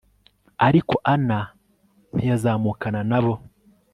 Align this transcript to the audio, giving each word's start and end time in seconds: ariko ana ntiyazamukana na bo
ariko 0.67 0.95
ana 1.13 1.39
ntiyazamukana 2.15 3.01
na 3.09 3.19
bo 3.23 3.33